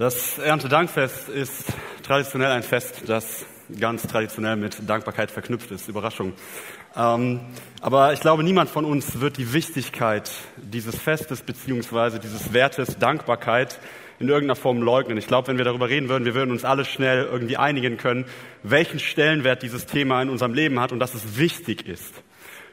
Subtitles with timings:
[0.00, 1.66] Das Erntedankfest ist
[2.02, 3.44] traditionell ein Fest, das
[3.78, 5.90] ganz traditionell mit Dankbarkeit verknüpft ist.
[5.90, 6.32] Überraschung.
[6.96, 7.40] Ähm,
[7.82, 13.78] aber ich glaube, niemand von uns wird die Wichtigkeit dieses Festes beziehungsweise dieses Wertes Dankbarkeit
[14.18, 15.18] in irgendeiner Form leugnen.
[15.18, 18.24] Ich glaube, wenn wir darüber reden würden, wir würden uns alle schnell irgendwie einigen können,
[18.62, 22.22] welchen Stellenwert dieses Thema in unserem Leben hat und dass es wichtig ist.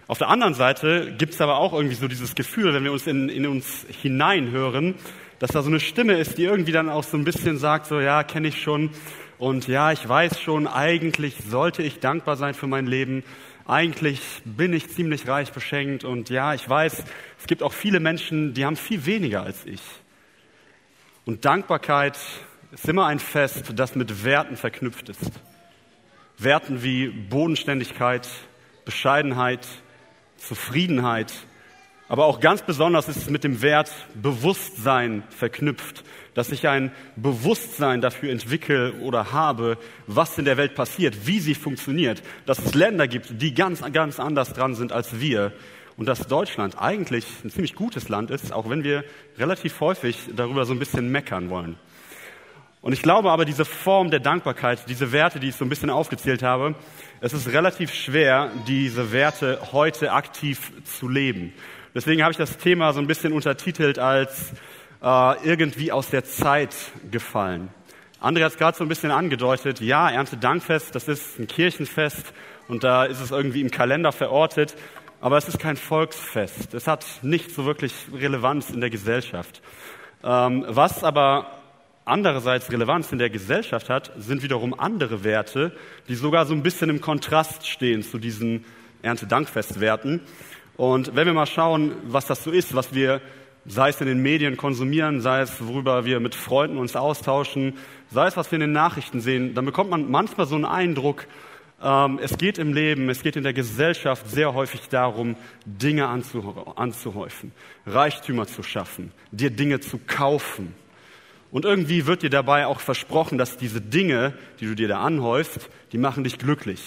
[0.07, 3.05] Auf der anderen Seite gibt es aber auch irgendwie so dieses Gefühl, wenn wir uns
[3.05, 4.95] in, in uns hineinhören,
[5.39, 7.99] dass da so eine Stimme ist, die irgendwie dann auch so ein bisschen sagt, so
[7.99, 8.91] ja, kenne ich schon
[9.37, 13.23] und ja, ich weiß schon, eigentlich sollte ich dankbar sein für mein Leben.
[13.67, 17.03] Eigentlich bin ich ziemlich reich beschenkt und ja, ich weiß,
[17.39, 19.81] es gibt auch viele Menschen, die haben viel weniger als ich.
[21.25, 22.17] Und Dankbarkeit
[22.71, 25.31] ist immer ein Fest, das mit Werten verknüpft ist.
[26.37, 28.27] Werten wie Bodenständigkeit,
[28.85, 29.67] Bescheidenheit,
[30.37, 31.33] Zufriedenheit,
[32.09, 37.99] aber auch ganz besonders ist es mit dem Wert Bewusstsein verknüpft, dass ich ein Bewusstsein
[37.99, 43.07] dafür entwickle oder habe, was in der Welt passiert, wie sie funktioniert, dass es Länder
[43.07, 45.51] gibt, die ganz, ganz anders dran sind als wir
[45.97, 49.03] und dass Deutschland eigentlich ein ziemlich gutes Land ist, auch wenn wir
[49.37, 51.77] relativ häufig darüber so ein bisschen meckern wollen.
[52.81, 55.89] Und ich glaube aber, diese Form der Dankbarkeit, diese Werte, die ich so ein bisschen
[55.89, 56.75] aufgezählt habe,
[57.19, 61.53] es ist relativ schwer, diese Werte heute aktiv zu leben.
[61.97, 64.51] Deswegen habe ich das Thema so ein bisschen untertitelt als
[65.01, 66.75] äh, irgendwie aus der Zeit
[67.09, 67.69] gefallen.
[68.21, 69.81] André hat es gerade so ein bisschen angedeutet.
[69.81, 72.33] Ja, Erntedankfest, das ist ein Kirchenfest
[72.67, 74.75] und da ist es irgendwie im Kalender verortet,
[75.21, 76.75] aber es ist kein Volksfest.
[76.75, 79.63] Es hat nicht so wirklich Relevanz in der Gesellschaft.
[80.23, 81.47] Ähm, was aber
[82.05, 85.75] andererseits Relevanz in der Gesellschaft hat, sind wiederum andere Werte,
[86.07, 88.65] die sogar so ein bisschen im Kontrast stehen zu diesen
[89.01, 90.21] Erntedankfestwerten.
[90.77, 93.19] Und wenn wir mal schauen, was das so ist, was wir,
[93.65, 97.73] sei es in den Medien konsumieren, sei es worüber wir mit Freunden uns austauschen,
[98.11, 101.27] sei es was wir in den Nachrichten sehen, dann bekommt man manchmal so einen Eindruck,
[101.81, 105.35] ähm, es geht im Leben, es geht in der Gesellschaft sehr häufig darum,
[105.65, 107.51] Dinge anzuhäufen,
[107.85, 110.73] Reichtümer zu schaffen, dir Dinge zu kaufen.
[111.51, 115.69] Und irgendwie wird dir dabei auch versprochen, dass diese Dinge, die du dir da anhäufst,
[115.91, 116.81] die machen dich glücklich.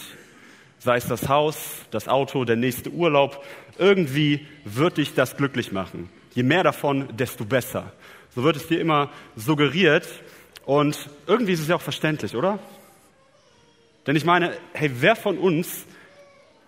[0.78, 3.44] Sei es das Haus, das Auto, der nächste Urlaub,
[3.80, 6.08] irgendwie wird dich das glücklich machen.
[6.34, 7.92] Je mehr davon, desto besser.
[8.34, 10.06] So wird es dir immer suggeriert.
[10.64, 12.60] Und irgendwie ist es ja auch verständlich, oder?
[14.06, 15.86] Denn ich meine, hey, wer von uns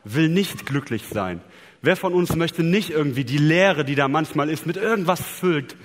[0.04, 1.40] will nicht glücklich sein?
[1.80, 5.76] Wer von uns möchte nicht irgendwie die Leere, die da manchmal ist, mit irgendwas füllt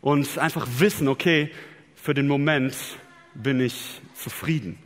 [0.00, 1.50] und einfach wissen, okay,
[1.94, 2.76] für den Moment
[3.34, 4.78] bin ich zufrieden.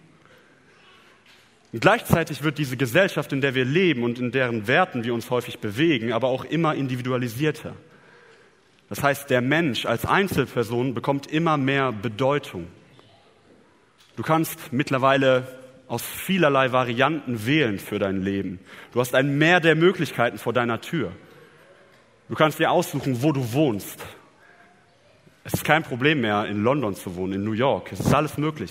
[1.72, 5.30] Und gleichzeitig wird diese Gesellschaft, in der wir leben und in deren Werten wir uns
[5.30, 7.74] häufig bewegen, aber auch immer individualisierter.
[8.88, 12.68] Das heißt, der Mensch als Einzelperson bekommt immer mehr Bedeutung.
[14.16, 15.46] Du kannst mittlerweile
[15.88, 18.60] aus vielerlei Varianten wählen für dein Leben.
[18.92, 21.12] Du hast ein Mehr der Möglichkeiten vor deiner Tür.
[22.28, 24.04] Du kannst dir aussuchen, wo du wohnst.
[25.44, 27.92] Es ist kein Problem mehr, in London zu wohnen, in New York.
[27.92, 28.70] Es ist alles möglich.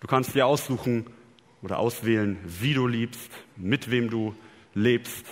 [0.00, 1.06] Du kannst dir aussuchen
[1.64, 4.34] oder auswählen, wie du liebst, mit wem du
[4.74, 5.24] lebst.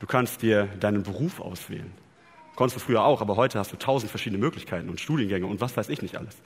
[0.00, 1.92] Du kannst dir deinen Beruf auswählen.
[2.56, 5.76] Konntest du früher auch, aber heute hast du tausend verschiedene Möglichkeiten und Studiengänge und was
[5.76, 6.36] weiß ich nicht alles.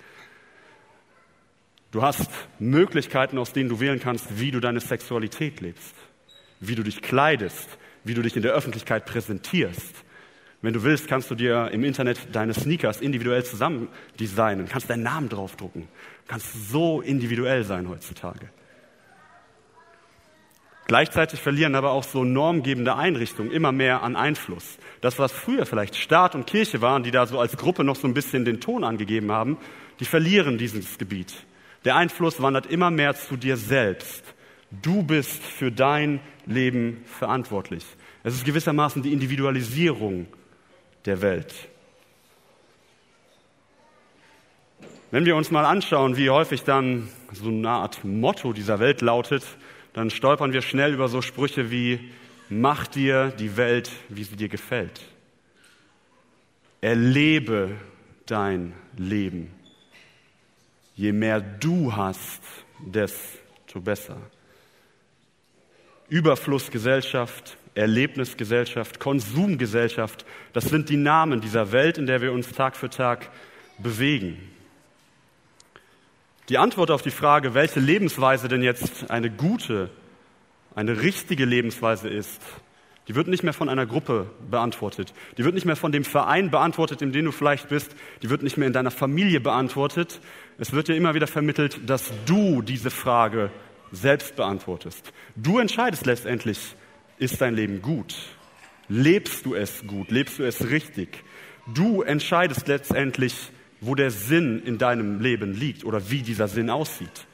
[1.93, 5.95] Du hast Möglichkeiten, aus denen du wählen kannst, wie du deine Sexualität lebst,
[6.61, 10.05] wie du dich kleidest, wie du dich in der Öffentlichkeit präsentierst,
[10.63, 13.89] wenn du willst, kannst du dir im Internet deine Sneakers individuell zusammen
[14.19, 15.87] designen, kannst deinen Namen draufdrucken,
[16.27, 18.49] kannst so individuell sein heutzutage.
[20.87, 24.79] Gleichzeitig verlieren aber auch so normgebende Einrichtungen immer mehr an Einfluss.
[25.01, 28.07] Das, was früher vielleicht Staat und Kirche waren, die da so als Gruppe noch so
[28.07, 29.59] ein bisschen den Ton angegeben haben,
[29.99, 31.35] die verlieren dieses Gebiet.
[31.85, 34.23] Der Einfluss wandert immer mehr zu dir selbst.
[34.71, 37.85] Du bist für dein Leben verantwortlich.
[38.23, 40.27] Es ist gewissermaßen die Individualisierung
[41.05, 41.53] der Welt.
[45.11, 49.45] Wenn wir uns mal anschauen, wie häufig dann so eine Art Motto dieser Welt lautet,
[49.97, 51.99] dann stolpern wir schnell über so Sprüche wie,
[52.51, 55.01] mach dir die Welt, wie sie dir gefällt.
[56.83, 57.77] Erlebe
[58.27, 59.51] dein Leben.
[60.97, 62.43] Je mehr du hast,
[62.79, 64.19] desto besser.
[66.11, 72.91] Überflussgesellschaft, Erlebnisgesellschaft, Konsumgesellschaft, das sind die Namen dieser Welt, in der wir uns Tag für
[72.91, 73.31] Tag
[73.79, 74.56] bewegen.
[76.49, 79.91] Die Antwort auf die Frage, welche Lebensweise denn jetzt eine gute,
[80.75, 82.41] eine richtige Lebensweise ist,
[83.09, 85.15] Die wird nicht mehr von einer Gruppe beantwortet.
[85.39, 87.95] Die wird nicht mehr von dem Verein beantwortet, in dem du vielleicht bist.
[88.23, 90.21] Die wird nicht mehr in deiner Familie beantwortet.
[90.59, 93.51] Es wird dir immer wieder vermittelt, dass du diese Frage
[93.93, 95.13] selbst beantwortest.
[95.37, 96.75] Du entscheidest letztendlich,
[97.19, 98.17] ist dein Leben gut?
[98.89, 100.11] Lebst du es gut?
[100.11, 101.23] Lebst du es richtig?
[101.73, 107.27] Du entscheidest letztendlich, wo der Sinn in deinem Leben liegt oder wie dieser Sinn aussieht.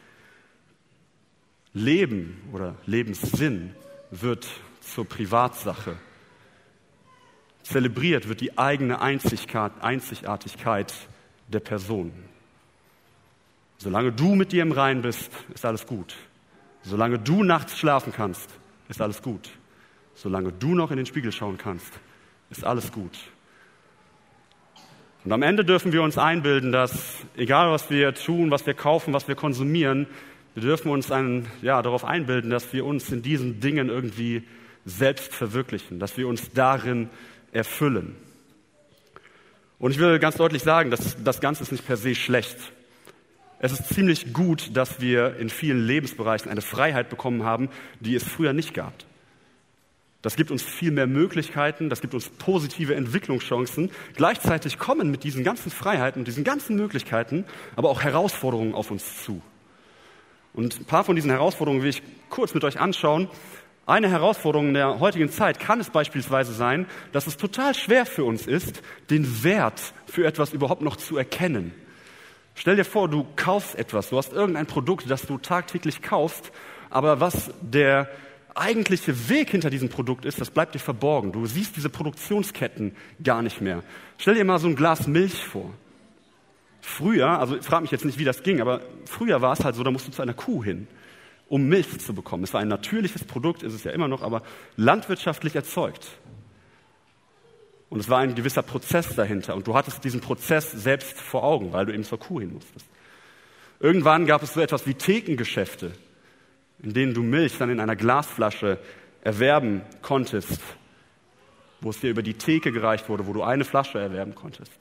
[1.73, 3.75] Leben oder Lebenssinn
[4.11, 4.47] wird
[4.81, 5.97] zur Privatsache.
[7.63, 10.93] Zelebriert wird die eigene Einzigartigkeit
[11.49, 12.13] der Person.
[13.79, 16.15] Solange du mit dir im Rein bist, ist alles gut.
[16.83, 18.49] Solange du nachts schlafen kannst,
[18.89, 19.49] ist alles gut.
[20.15, 21.93] Solange du noch in den Spiegel schauen kannst,
[22.51, 23.19] ist alles gut.
[25.25, 29.13] Und am Ende dürfen wir uns einbilden, dass egal was wir tun, was wir kaufen,
[29.13, 30.09] was wir konsumieren,
[30.55, 34.43] wir dürfen uns einen, ja, darauf einbilden, dass wir uns in diesen Dingen irgendwie
[34.85, 37.09] selbst verwirklichen, dass wir uns darin
[37.53, 38.17] erfüllen.
[39.79, 42.57] Und ich will ganz deutlich sagen, dass das Ganze ist nicht per se schlecht.
[43.61, 47.69] Es ist ziemlich gut, dass wir in vielen Lebensbereichen eine Freiheit bekommen haben,
[48.01, 48.93] die es früher nicht gab.
[50.23, 53.91] Das gibt uns viel mehr Möglichkeiten, das gibt uns positive Entwicklungschancen.
[54.15, 57.45] Gleichzeitig kommen mit diesen ganzen Freiheiten und diesen ganzen Möglichkeiten
[57.77, 59.43] aber auch Herausforderungen auf uns zu.
[60.55, 63.29] Und ein paar von diesen Herausforderungen will ich kurz mit euch anschauen
[63.85, 68.47] eine Herausforderung der heutigen Zeit kann es beispielsweise sein, dass es total schwer für uns
[68.47, 68.81] ist,
[69.11, 71.75] den Wert für etwas überhaupt noch zu erkennen.
[72.55, 76.53] Stell dir vor, du kaufst etwas, du hast irgendein Produkt, das du tagtäglich kaufst,
[76.91, 78.09] aber was der
[78.57, 81.33] eigentliche Weg hinter diesem Produkt ist, das bleibt dir verborgen.
[81.33, 83.83] Du siehst diese Produktionsketten gar nicht mehr.
[84.19, 85.73] Stell dir mal so ein Glas Milch vor.
[86.81, 89.85] Früher, also frag mich jetzt nicht, wie das ging, aber früher war es halt so,
[89.85, 90.89] da musst du zu einer Kuh hin
[91.53, 92.45] um Milch zu bekommen.
[92.45, 94.43] Es war ein natürliches Produkt, ist es ja immer noch, aber
[94.79, 96.09] landwirtschaftlich erzeugt.
[97.91, 99.55] Und es war ein gewisser Prozess dahinter.
[99.55, 102.87] Und du hattest diesen Prozess selbst vor Augen, weil du eben zur Kuh hin musstest.
[103.81, 105.93] Irgendwann gab es so etwas wie Thekengeschäfte,
[106.83, 108.79] in denen du Milch dann in einer Glasflasche
[109.23, 110.61] erwerben konntest,
[111.81, 114.73] wo es dir über die Theke gereicht wurde, wo du eine Flasche erwerben konntest.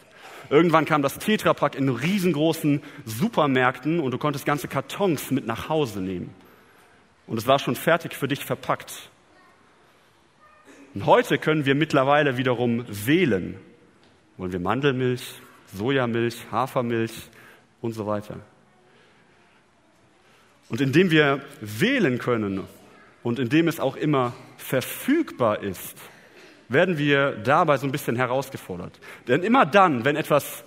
[0.49, 6.01] Irgendwann kam das Tetrapack in riesengroßen Supermärkten und du konntest ganze Kartons mit nach Hause
[6.01, 6.33] nehmen
[7.27, 9.09] und es war schon fertig für dich verpackt.
[10.93, 13.57] Und heute können wir mittlerweile wiederum wählen.
[14.35, 15.35] Wollen wir Mandelmilch,
[15.73, 17.13] Sojamilch, Hafermilch
[17.79, 18.41] und so weiter.
[20.71, 22.63] Und indem wir wählen können
[23.23, 25.97] und indem es auch immer verfügbar ist,
[26.69, 28.97] werden wir dabei so ein bisschen herausgefordert.
[29.27, 30.63] Denn immer dann, wenn etwas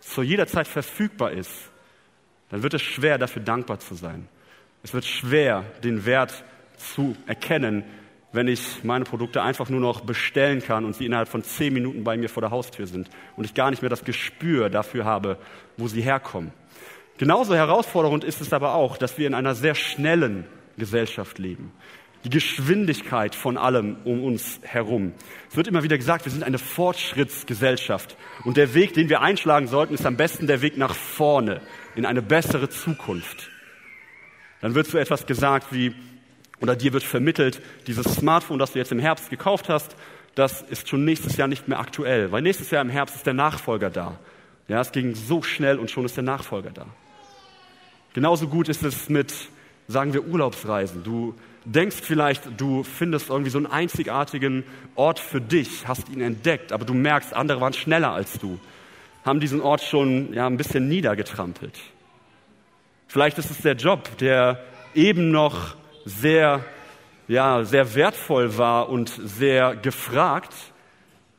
[0.00, 1.52] zu jeder Zeit verfügbar ist,
[2.50, 4.26] dann wird es schwer, dafür dankbar zu sein.
[4.82, 6.42] Es wird schwer, den Wert
[6.76, 7.84] zu erkennen,
[8.32, 12.02] wenn ich meine Produkte einfach nur noch bestellen kann und sie innerhalb von zehn Minuten
[12.02, 15.38] bei mir vor der Haustür sind und ich gar nicht mehr das Gespür dafür habe,
[15.76, 16.50] wo sie herkommen.
[17.18, 20.44] Genauso herausfordernd ist es aber auch, dass wir in einer sehr schnellen
[20.76, 21.72] Gesellschaft leben.
[22.24, 25.12] Die Geschwindigkeit von allem um uns herum.
[25.50, 28.16] Es wird immer wieder gesagt, wir sind eine Fortschrittsgesellschaft.
[28.44, 31.60] Und der Weg, den wir einschlagen sollten, ist am besten der Weg nach vorne,
[31.96, 33.50] in eine bessere Zukunft.
[34.60, 35.94] Dann wird so etwas gesagt wie,
[36.60, 39.96] oder dir wird vermittelt, dieses Smartphone, das du jetzt im Herbst gekauft hast,
[40.36, 43.34] das ist schon nächstes Jahr nicht mehr aktuell, weil nächstes Jahr im Herbst ist der
[43.34, 44.18] Nachfolger da.
[44.68, 46.86] Ja, es ging so schnell und schon ist der Nachfolger da.
[48.14, 49.32] Genauso gut ist es mit,
[49.88, 51.02] sagen wir, Urlaubsreisen.
[51.02, 51.34] Du
[51.64, 56.84] denkst vielleicht, du findest irgendwie so einen einzigartigen Ort für dich, hast ihn entdeckt, aber
[56.84, 58.58] du merkst, andere waren schneller als du,
[59.24, 61.78] haben diesen Ort schon ja, ein bisschen niedergetrampelt.
[63.06, 64.62] Vielleicht ist es der Job, der
[64.94, 66.64] eben noch sehr,
[67.28, 70.52] ja, sehr wertvoll war und sehr gefragt,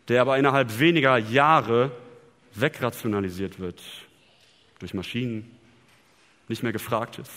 [0.08, 1.92] der aber innerhalb weniger Jahre
[2.56, 3.82] wegrationalisiert wird
[4.80, 5.53] durch Maschinen,
[6.48, 7.32] nicht mehr gefragt ist.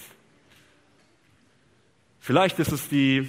[2.21, 3.29] Vielleicht ist es die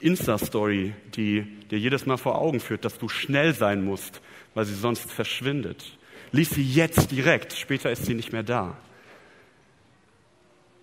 [0.00, 4.20] Insta-Story, die dir jedes Mal vor Augen führt, dass du schnell sein musst,
[4.52, 5.96] weil sie sonst verschwindet.
[6.30, 8.76] Lies sie jetzt direkt, später ist sie nicht mehr da.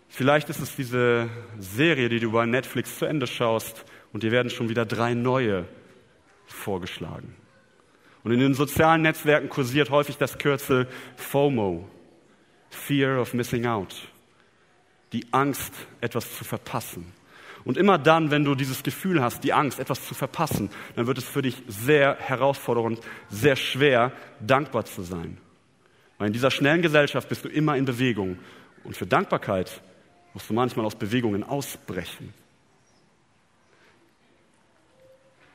[0.10, 1.30] Vielleicht ist es diese
[1.60, 5.66] Serie, die du bei Netflix zu Ende schaust und dir werden schon wieder drei neue
[6.48, 7.36] vorgeschlagen.
[8.24, 11.90] Und in den sozialen Netzwerken kursiert häufig das Kürzel FOMO,
[12.72, 13.96] Fear of Missing Out,
[15.14, 17.14] die Angst, etwas zu verpassen.
[17.64, 21.20] Und immer dann, wenn du dieses Gefühl hast, die Angst, etwas zu verpassen, dann wird
[21.20, 23.00] es für dich sehr herausfordernd,
[23.30, 25.38] sehr schwer, dankbar zu sein.
[26.18, 28.40] Weil in dieser schnellen Gesellschaft bist du immer in Bewegung.
[28.84, 29.82] Und für Dankbarkeit
[30.34, 32.34] musst du manchmal aus Bewegungen ausbrechen.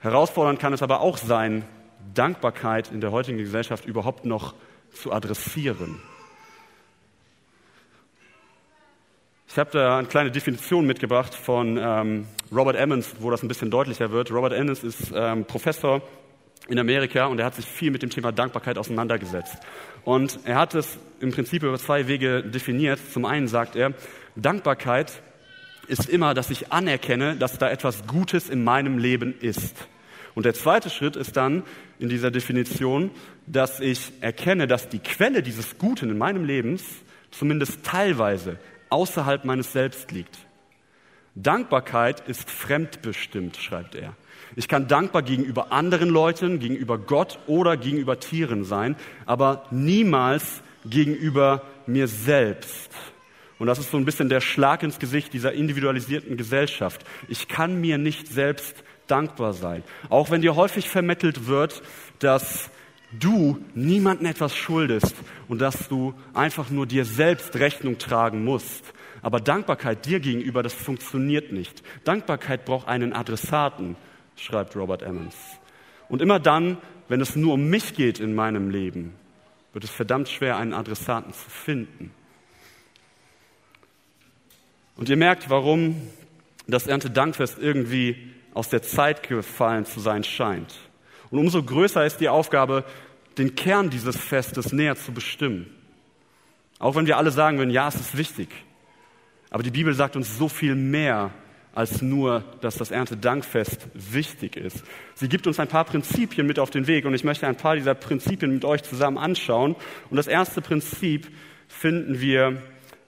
[0.00, 1.64] Herausfordernd kann es aber auch sein,
[2.14, 4.54] Dankbarkeit in der heutigen Gesellschaft überhaupt noch
[4.92, 6.00] zu adressieren.
[9.56, 13.70] Ich habe da eine kleine Definition mitgebracht von ähm, Robert Emmons, wo das ein bisschen
[13.70, 14.30] deutlicher wird.
[14.30, 16.02] Robert Emmons ist ähm, Professor
[16.68, 19.56] in Amerika und er hat sich viel mit dem Thema Dankbarkeit auseinandergesetzt.
[20.04, 23.00] Und er hat es im Prinzip über zwei Wege definiert.
[23.14, 23.94] Zum einen sagt er,
[24.34, 25.22] Dankbarkeit
[25.88, 29.88] ist immer, dass ich anerkenne, dass da etwas Gutes in meinem Leben ist.
[30.34, 31.62] Und der zweite Schritt ist dann
[31.98, 33.10] in dieser Definition,
[33.46, 36.78] dass ich erkenne, dass die Quelle dieses Guten in meinem Leben
[37.30, 38.58] zumindest teilweise
[38.90, 40.38] außerhalb meines Selbst liegt.
[41.34, 44.14] Dankbarkeit ist fremdbestimmt, schreibt er.
[44.54, 51.62] Ich kann dankbar gegenüber anderen Leuten, gegenüber Gott oder gegenüber Tieren sein, aber niemals gegenüber
[51.86, 52.90] mir selbst.
[53.58, 57.04] Und das ist so ein bisschen der Schlag ins Gesicht dieser individualisierten Gesellschaft.
[57.28, 59.82] Ich kann mir nicht selbst dankbar sein.
[60.08, 61.82] Auch wenn dir häufig vermittelt wird,
[62.18, 62.70] dass
[63.12, 65.14] du niemandem etwas schuldest
[65.48, 68.92] und dass du einfach nur dir selbst Rechnung tragen musst.
[69.22, 71.82] Aber Dankbarkeit dir gegenüber, das funktioniert nicht.
[72.04, 73.96] Dankbarkeit braucht einen Adressaten,
[74.36, 75.36] schreibt Robert Emmons.
[76.08, 79.14] Und immer dann, wenn es nur um mich geht in meinem Leben,
[79.72, 82.12] wird es verdammt schwer, einen Adressaten zu finden.
[84.96, 86.00] Und ihr merkt, warum
[86.66, 90.75] das Erntedankfest irgendwie aus der Zeit gefallen zu sein scheint.
[91.30, 92.85] Und umso größer ist die Aufgabe,
[93.38, 95.66] den Kern dieses Festes näher zu bestimmen.
[96.78, 98.49] Auch wenn wir alle sagen würden, ja, es ist wichtig.
[99.50, 101.30] Aber die Bibel sagt uns so viel mehr
[101.75, 104.83] als nur, dass das Erntedankfest wichtig ist.
[105.14, 107.76] Sie gibt uns ein paar Prinzipien mit auf den Weg und ich möchte ein paar
[107.76, 109.76] dieser Prinzipien mit euch zusammen anschauen.
[110.09, 111.28] Und das erste Prinzip
[111.68, 112.62] finden wir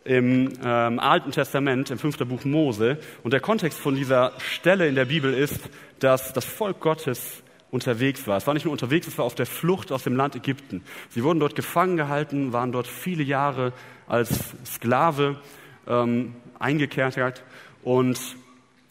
[0.05, 2.99] im ähm, Alten Testament, im fünften Buch Mose.
[3.23, 5.61] Und der Kontext von dieser Stelle in der Bibel ist,
[5.99, 8.37] dass das Volk Gottes unterwegs war.
[8.37, 10.83] Es war nicht nur unterwegs, es war auf der Flucht aus dem Land Ägypten.
[11.11, 13.73] Sie wurden dort gefangen gehalten, waren dort viele Jahre
[14.07, 15.41] als Sklave
[15.87, 17.43] ähm, eingekerkert
[17.83, 18.19] und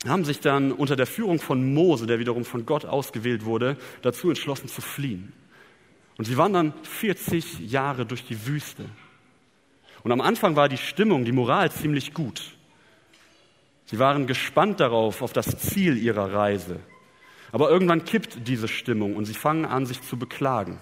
[0.07, 4.29] haben sich dann unter der Führung von Mose, der wiederum von Gott ausgewählt wurde, dazu
[4.29, 5.33] entschlossen zu fliehen.
[6.17, 8.85] Und sie waren dann 40 Jahre durch die Wüste.
[10.03, 12.55] Und am Anfang war die Stimmung, die Moral ziemlich gut.
[13.85, 16.79] Sie waren gespannt darauf, auf das Ziel ihrer Reise.
[17.51, 20.79] Aber irgendwann kippt diese Stimmung und sie fangen an, sich zu beklagen.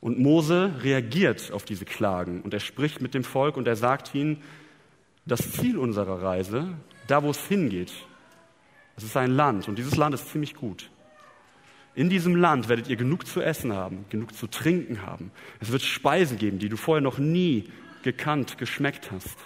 [0.00, 4.14] Und Mose reagiert auf diese Klagen und er spricht mit dem Volk und er sagt
[4.14, 4.42] ihnen,
[5.26, 6.68] das Ziel unserer Reise,
[7.06, 7.92] da wo es hingeht,
[8.96, 10.90] es ist ein Land und dieses Land ist ziemlich gut.
[11.94, 15.32] In diesem Land werdet ihr genug zu essen haben, genug zu trinken haben.
[15.58, 17.68] Es wird Speisen geben, die du vorher noch nie
[18.02, 19.36] gekannt, geschmeckt hast.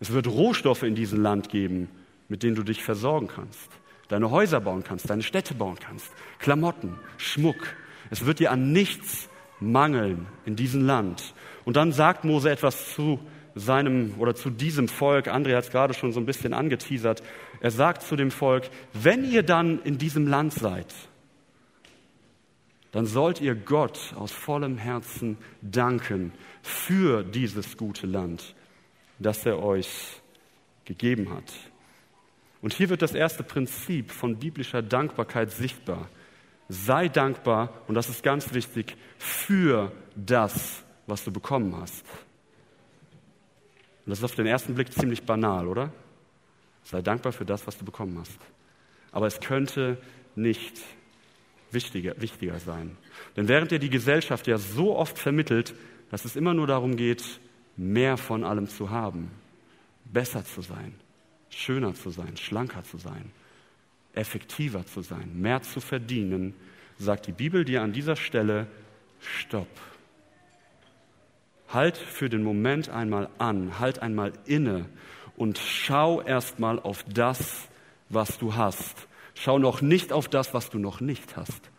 [0.00, 1.88] Es wird Rohstoffe in diesem Land geben,
[2.28, 3.70] mit denen du dich versorgen kannst.
[4.08, 7.76] Deine Häuser bauen kannst, deine Städte bauen kannst, Klamotten, Schmuck.
[8.10, 9.28] Es wird dir an nichts
[9.60, 11.34] mangeln in diesem Land.
[11.64, 13.18] Und dann sagt Mose etwas zu
[13.54, 15.28] seinem oder zu diesem Volk.
[15.28, 17.22] André hat es gerade schon so ein bisschen angeteasert.
[17.60, 20.94] Er sagt zu dem Volk, wenn ihr dann in diesem Land seid,
[22.92, 28.54] dann sollt ihr Gott aus vollem Herzen danken für dieses gute Land,
[29.18, 30.20] das er euch
[30.84, 31.52] gegeben hat.
[32.62, 36.08] Und hier wird das erste Prinzip von biblischer Dankbarkeit sichtbar.
[36.68, 42.04] Sei dankbar, und das ist ganz wichtig, für das, was du bekommen hast.
[44.04, 45.92] Und das ist auf den ersten Blick ziemlich banal, oder?
[46.82, 48.38] Sei dankbar für das, was du bekommen hast.
[49.12, 49.98] Aber es könnte
[50.34, 50.80] nicht
[51.70, 52.96] wichtiger, wichtiger sein.
[53.36, 55.74] Denn während dir die Gesellschaft ja so oft vermittelt,
[56.10, 57.40] dass es immer nur darum geht,
[57.76, 59.30] mehr von allem zu haben,
[60.04, 60.94] besser zu sein,
[61.50, 63.30] schöner zu sein, schlanker zu sein,
[64.14, 66.54] effektiver zu sein, mehr zu verdienen,
[66.98, 68.66] sagt die Bibel dir an dieser Stelle,
[69.20, 69.68] stopp.
[71.68, 74.86] Halt für den Moment einmal an, halt einmal inne
[75.36, 77.68] und schau erstmal auf das,
[78.08, 79.08] was du hast.
[79.34, 81.70] Schau noch nicht auf das, was du noch nicht hast.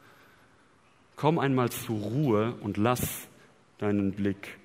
[1.16, 3.28] Komm einmal zur Ruhe und lass
[3.80, 4.60] deinen Blick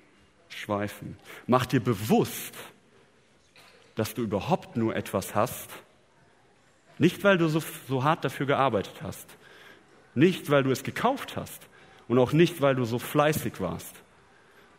[0.49, 1.17] schweifen.
[1.47, 2.53] Mach dir bewusst,
[3.95, 5.69] dass du überhaupt nur etwas hast,
[6.97, 9.27] nicht weil du so, so hart dafür gearbeitet hast,
[10.15, 11.67] nicht weil du es gekauft hast
[12.07, 13.95] und auch nicht weil du so fleißig warst,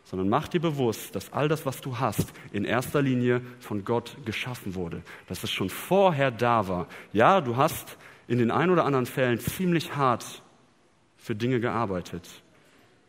[0.04, 4.16] sondern mach dir bewusst, dass all das, was du hast, in erster Linie von Gott
[4.24, 6.86] geschaffen wurde, dass es schon vorher da war.
[7.12, 7.96] Ja, du hast
[8.28, 10.42] in den ein oder anderen Fällen ziemlich hart
[11.16, 12.28] für Dinge gearbeitet.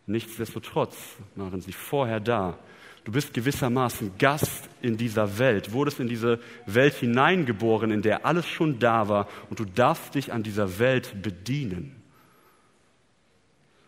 [0.08, 0.96] Nichtsdestotrotz
[1.36, 2.58] waren sie vorher da.
[3.06, 8.48] Du bist gewissermaßen Gast in dieser Welt, wurdest in diese Welt hineingeboren, in der alles
[8.48, 11.96] schon da war und du darfst dich an dieser Welt bedienen.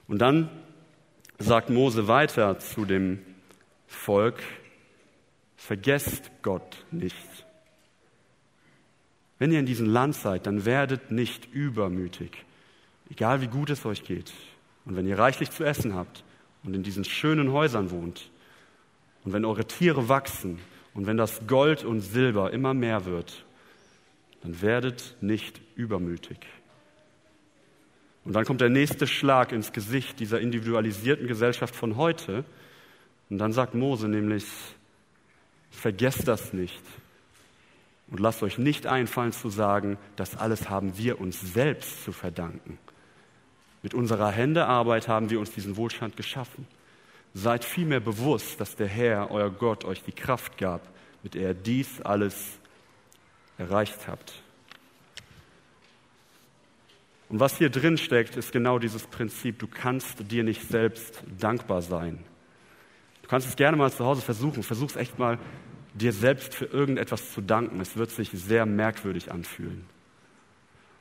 [0.07, 0.50] Und dann
[1.39, 3.19] sagt Mose weiter zu dem
[3.88, 4.39] Volk,
[5.55, 7.15] vergesst Gott nicht.
[9.39, 12.45] Wenn ihr in diesem Land seid, dann werdet nicht übermütig,
[13.09, 14.31] egal wie gut es euch geht.
[14.86, 16.24] Und wenn ihr reichlich zu essen habt
[16.63, 18.29] und in diesen schönen Häusern wohnt,
[19.27, 20.57] und wenn eure Tiere wachsen
[20.93, 23.43] und wenn das Gold und Silber immer mehr wird,
[24.41, 26.38] dann werdet nicht übermütig.
[28.24, 32.46] Und dann kommt der nächste Schlag ins Gesicht dieser individualisierten Gesellschaft von heute.
[33.29, 34.46] Und dann sagt Mose nämlich,
[35.72, 36.81] vergesst das nicht.
[38.10, 42.79] Und lasst euch nicht einfallen zu sagen, das alles haben wir uns selbst zu verdanken.
[43.84, 46.65] Mit unserer Händearbeit haben wir uns diesen Wohlstand geschaffen.
[47.38, 50.82] Seid vielmehr bewusst, dass der Herr, euer Gott, euch die Kraft gab,
[51.22, 52.58] mit der ihr dies alles
[53.60, 54.41] erreicht habt.
[57.29, 59.60] Und was hier drin steckt, ist genau dieses Prinzip.
[59.60, 62.24] Du kannst dir nicht selbst dankbar sein.
[63.22, 64.63] Du kannst es gerne mal zu Hause versuchen.
[64.63, 65.38] Versuch es echt mal,
[65.94, 67.79] dir selbst für irgendetwas zu danken.
[67.82, 69.86] Es wird sich sehr merkwürdig anfühlen.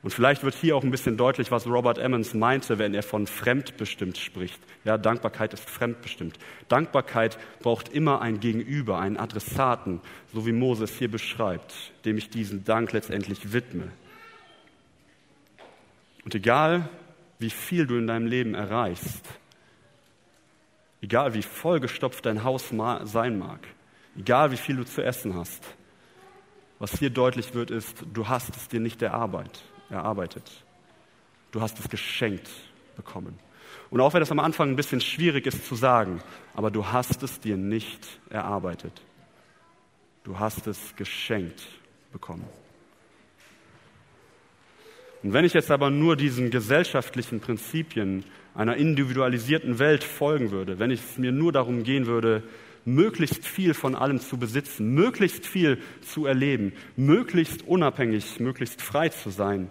[0.07, 3.27] Und vielleicht wird hier auch ein bisschen deutlich, was Robert Emmons meinte, wenn er von
[3.27, 4.57] fremdbestimmt spricht.
[4.85, 6.39] Ja, Dankbarkeit ist fremdbestimmt.
[6.69, 9.99] Dankbarkeit braucht immer ein Gegenüber, einen Adressaten,
[10.33, 11.73] so wie Moses hier beschreibt,
[12.05, 13.91] dem ich diesen Dank letztendlich widme.
[16.23, 16.87] Und egal,
[17.37, 19.25] wie viel du in deinem Leben erreichst,
[21.01, 22.69] egal wie vollgestopft dein Haus
[23.03, 23.59] sein mag,
[24.17, 25.65] egal wie viel du zu essen hast,
[26.79, 30.63] was hier deutlich wird, ist, du hast es dir nicht erarbeitet erarbeitet.
[31.51, 32.49] Du hast es geschenkt
[32.95, 33.39] bekommen.
[33.89, 36.21] Und auch wenn das am Anfang ein bisschen schwierig ist zu sagen,
[36.53, 39.01] aber du hast es dir nicht erarbeitet.
[40.23, 41.61] Du hast es geschenkt
[42.11, 42.45] bekommen.
[45.23, 50.91] Und wenn ich jetzt aber nur diesen gesellschaftlichen Prinzipien einer individualisierten Welt folgen würde, wenn
[50.91, 52.43] es mir nur darum gehen würde,
[52.87, 59.29] möglichst viel von allem zu besitzen, möglichst viel zu erleben, möglichst unabhängig, möglichst frei zu
[59.29, 59.69] sein,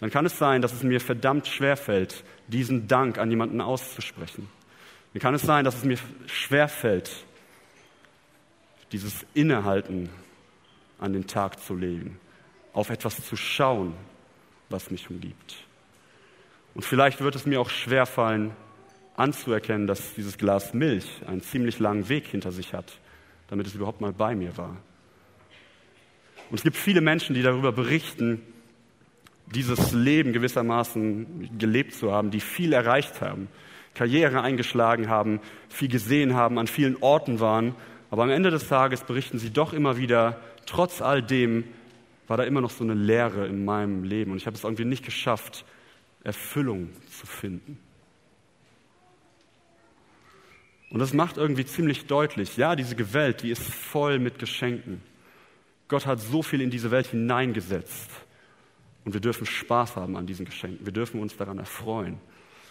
[0.00, 4.48] dann kann es sein, dass es mir verdammt schwer fällt, diesen Dank an jemanden auszusprechen.
[5.12, 7.10] Dann kann es sein, dass es mir schwer fällt,
[8.92, 10.08] dieses Innehalten
[10.98, 12.18] an den Tag zu legen,
[12.72, 13.94] auf etwas zu schauen,
[14.68, 15.56] was mich umgibt.
[16.74, 18.52] Und vielleicht wird es mir auch schwer fallen,
[19.18, 22.98] anzuerkennen, dass dieses Glas Milch einen ziemlich langen Weg hinter sich hat,
[23.48, 24.76] damit es überhaupt mal bei mir war.
[26.50, 28.40] Und es gibt viele Menschen, die darüber berichten,
[29.54, 33.48] dieses Leben gewissermaßen gelebt zu haben, die viel erreicht haben,
[33.94, 37.74] Karriere eingeschlagen haben, viel gesehen haben, an vielen Orten waren.
[38.10, 41.64] Aber am Ende des Tages berichten sie doch immer wieder, trotz all dem
[42.28, 44.84] war da immer noch so eine Leere in meinem Leben und ich habe es irgendwie
[44.84, 45.64] nicht geschafft,
[46.24, 47.78] Erfüllung zu finden.
[50.90, 55.02] Und das macht irgendwie ziemlich deutlich, ja, diese Welt, die ist voll mit Geschenken.
[55.88, 58.10] Gott hat so viel in diese Welt hineingesetzt.
[59.04, 60.84] Und wir dürfen Spaß haben an diesen Geschenken.
[60.84, 62.18] Wir dürfen uns daran erfreuen.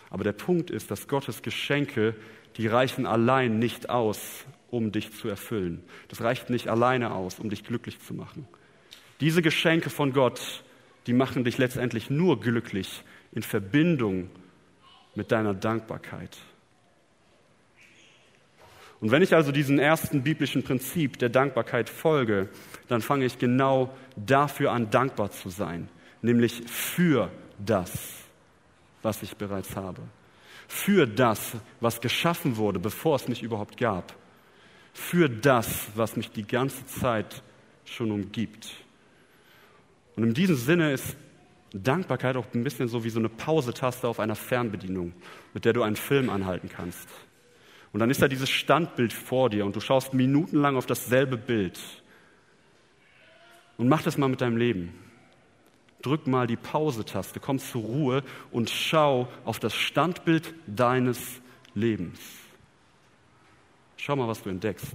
[0.09, 2.15] Aber der Punkt ist, dass Gottes Geschenke,
[2.57, 5.83] die reichen allein nicht aus, um dich zu erfüllen.
[6.09, 8.47] Das reicht nicht alleine aus, um dich glücklich zu machen.
[9.19, 10.63] Diese Geschenke von Gott,
[11.07, 14.29] die machen dich letztendlich nur glücklich in Verbindung
[15.15, 16.37] mit deiner Dankbarkeit.
[18.99, 22.49] Und wenn ich also diesem ersten biblischen Prinzip der Dankbarkeit folge,
[22.87, 25.87] dann fange ich genau dafür an, dankbar zu sein,
[26.21, 27.91] nämlich für das,
[29.03, 30.01] was ich bereits habe,
[30.67, 34.15] für das, was geschaffen wurde, bevor es mich überhaupt gab,
[34.93, 37.43] für das, was mich die ganze Zeit
[37.85, 38.73] schon umgibt.
[40.15, 41.15] Und in diesem Sinne ist
[41.71, 45.13] Dankbarkeit auch ein bisschen so wie so eine Pausetaste auf einer Fernbedienung,
[45.53, 47.07] mit der du einen Film anhalten kannst.
[47.93, 51.79] Und dann ist da dieses Standbild vor dir und du schaust minutenlang auf dasselbe Bild.
[53.77, 54.93] Und mach das mal mit deinem Leben.
[56.01, 61.41] Drück mal die Pause-Taste, komm zur Ruhe und schau auf das Standbild deines
[61.73, 62.19] Lebens.
[63.97, 64.93] Schau mal, was du entdeckst.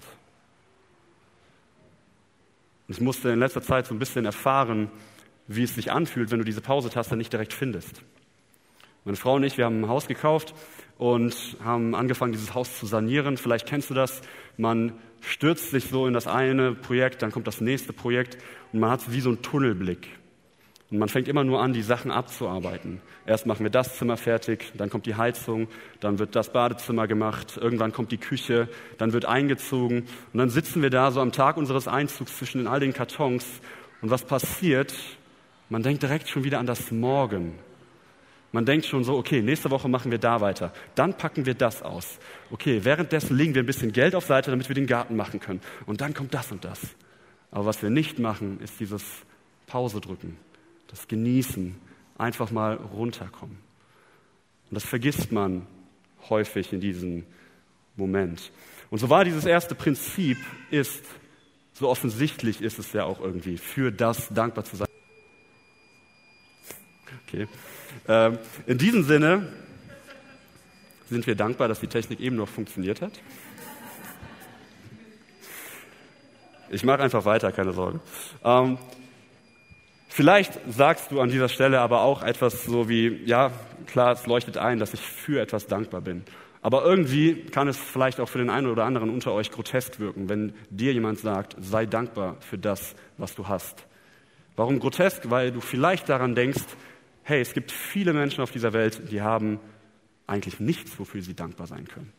[2.88, 4.90] ich musste in letzter Zeit so ein bisschen erfahren,
[5.48, 8.02] wie es sich anfühlt, wenn du diese Pause-Taste nicht direkt findest.
[9.04, 10.54] Meine Frau und ich, wir haben ein Haus gekauft
[10.96, 13.36] und haben angefangen, dieses Haus zu sanieren.
[13.36, 14.22] Vielleicht kennst du das.
[14.56, 18.38] Man stürzt sich so in das eine Projekt, dann kommt das nächste Projekt
[18.72, 20.08] und man hat wie so einen Tunnelblick.
[20.92, 23.00] Und man fängt immer nur an, die Sachen abzuarbeiten.
[23.26, 25.66] Erst machen wir das Zimmer fertig, dann kommt die Heizung,
[26.00, 30.82] dann wird das Badezimmer gemacht, irgendwann kommt die Küche, dann wird eingezogen und dann sitzen
[30.82, 33.46] wir da so am Tag unseres Einzugs zwischen all den Kartons
[34.00, 34.94] und was passiert?
[35.70, 37.58] Man denkt direkt schon wieder an das Morgen.
[38.52, 40.72] Man denkt schon so, okay, nächste Woche machen wir da weiter.
[40.94, 42.18] Dann packen wir das aus.
[42.50, 45.60] Okay, währenddessen legen wir ein bisschen Geld auf Seite, damit wir den Garten machen können.
[45.86, 46.80] Und dann kommt das und das.
[47.50, 49.02] Aber was wir nicht machen, ist dieses
[49.66, 50.36] Pause drücken
[50.92, 51.74] das Genießen,
[52.18, 53.56] einfach mal runterkommen.
[54.70, 55.66] Und das vergisst man
[56.28, 57.24] häufig in diesem
[57.96, 58.52] Moment.
[58.90, 60.36] Und so war dieses erste Prinzip,
[60.70, 61.02] ist,
[61.72, 64.88] so offensichtlich ist es ja auch irgendwie, für das dankbar zu sein.
[67.26, 67.48] Okay.
[68.08, 69.48] Ähm, in diesem Sinne
[71.08, 73.12] sind wir dankbar, dass die Technik eben noch funktioniert hat.
[76.70, 78.00] Ich mache einfach weiter, keine Sorge.
[78.44, 78.78] Ähm,
[80.14, 83.50] Vielleicht sagst du an dieser Stelle aber auch etwas so wie, ja,
[83.86, 86.22] klar, es leuchtet ein, dass ich für etwas dankbar bin.
[86.60, 90.28] Aber irgendwie kann es vielleicht auch für den einen oder anderen unter euch grotesk wirken,
[90.28, 93.86] wenn dir jemand sagt, sei dankbar für das, was du hast.
[94.54, 95.30] Warum grotesk?
[95.30, 96.60] Weil du vielleicht daran denkst,
[97.24, 99.60] hey, es gibt viele Menschen auf dieser Welt, die haben
[100.26, 102.12] eigentlich nichts, wofür sie dankbar sein können.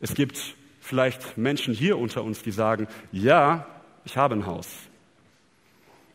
[0.00, 3.66] Es gibt vielleicht Menschen hier unter uns, die sagen, ja,
[4.04, 4.66] ich habe ein Haus,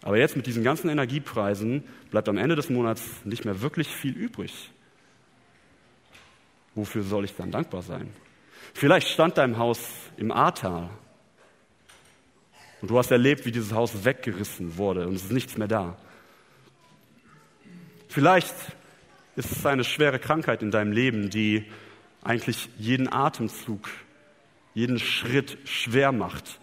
[0.06, 4.15] aber jetzt mit diesen ganzen Energiepreisen bleibt am Ende des Monats nicht mehr wirklich viel
[4.15, 4.72] übrig.
[6.76, 8.13] Wofür soll ich dann dankbar sein?
[8.76, 9.80] Vielleicht stand dein Haus
[10.18, 10.91] im Ahrtal
[12.82, 15.98] und du hast erlebt, wie dieses Haus weggerissen wurde und es ist nichts mehr da.
[18.15, 18.56] Vielleicht
[19.36, 21.65] ist es eine schwere Krankheit in deinem Leben, die
[22.23, 23.89] eigentlich jeden Atemzug,
[24.73, 26.62] jeden Schritt schwer macht,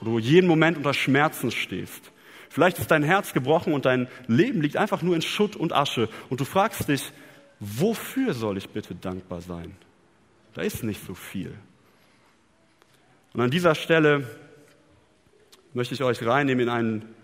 [0.00, 2.12] wo du jeden Moment unter Schmerzen stehst.
[2.48, 6.08] Vielleicht ist dein Herz gebrochen und dein Leben liegt einfach nur in Schutt und Asche.
[6.30, 7.12] Und du fragst dich,
[7.60, 9.76] wofür soll ich bitte dankbar sein?
[10.54, 11.54] Da ist nicht so viel.
[13.34, 14.26] Und an dieser Stelle
[15.74, 17.14] möchte ich euch reinnehmen in einen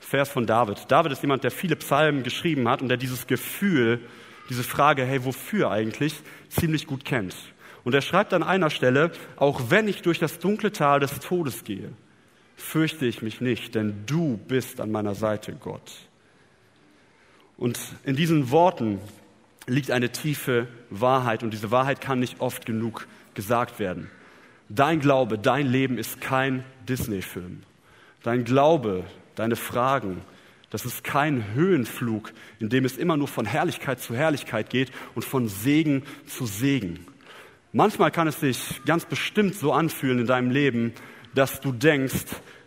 [0.00, 0.90] Vers von David.
[0.90, 4.00] David ist jemand, der viele Psalmen geschrieben hat und der dieses Gefühl,
[4.48, 6.14] diese Frage, hey, wofür eigentlich,
[6.48, 7.36] ziemlich gut kennt.
[7.84, 11.64] Und er schreibt an einer Stelle, auch wenn ich durch das dunkle Tal des Todes
[11.64, 11.92] gehe,
[12.56, 15.92] fürchte ich mich nicht, denn du bist an meiner Seite, Gott.
[17.56, 18.98] Und in diesen Worten
[19.66, 24.10] liegt eine tiefe Wahrheit und diese Wahrheit kann nicht oft genug gesagt werden.
[24.68, 27.62] Dein Glaube, dein Leben ist kein Disney-Film.
[28.22, 29.04] Dein Glaube,
[29.40, 30.20] deine Fragen,
[30.68, 35.24] das ist kein Höhenflug, in dem es immer nur von Herrlichkeit zu Herrlichkeit geht und
[35.24, 37.06] von Segen zu Segen.
[37.72, 40.92] Manchmal kann es sich ganz bestimmt so anfühlen in deinem Leben,
[41.34, 42.26] dass du denkst,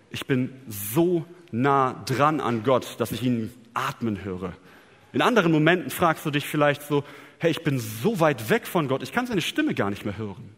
[0.09, 4.53] ich bin so nah dran an Gott, dass ich ihn atmen höre.
[5.11, 7.03] In anderen Momenten fragst du dich vielleicht so,
[7.37, 10.17] hey, ich bin so weit weg von Gott, ich kann seine Stimme gar nicht mehr
[10.17, 10.55] hören.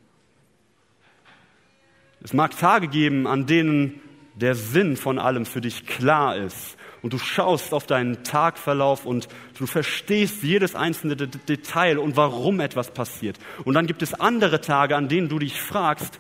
[2.24, 4.00] Es mag Tage geben, an denen
[4.36, 9.28] der Sinn von allem für dich klar ist und du schaust auf deinen Tagverlauf und
[9.58, 13.38] du verstehst jedes einzelne Detail und warum etwas passiert.
[13.64, 16.20] Und dann gibt es andere Tage, an denen du dich fragst,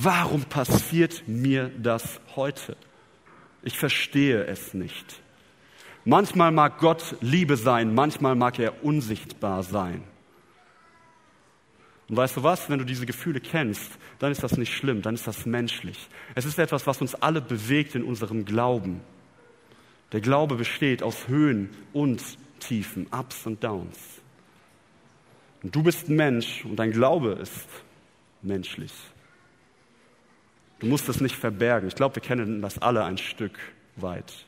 [0.00, 2.76] Warum passiert mir das heute?
[3.62, 5.20] Ich verstehe es nicht.
[6.04, 10.02] Manchmal mag Gott Liebe sein, manchmal mag er unsichtbar sein.
[12.12, 15.14] Und weißt du was, wenn du diese Gefühle kennst, dann ist das nicht schlimm, dann
[15.14, 16.10] ist das menschlich.
[16.34, 19.00] Es ist etwas, was uns alle bewegt in unserem Glauben.
[20.12, 22.22] Der Glaube besteht aus Höhen und
[22.60, 23.96] Tiefen, Ups und Downs.
[25.62, 27.66] Und du bist ein Mensch und dein Glaube ist
[28.42, 28.92] menschlich.
[30.80, 31.88] Du musst es nicht verbergen.
[31.88, 33.58] Ich glaube, wir kennen das alle ein Stück
[33.96, 34.44] weit.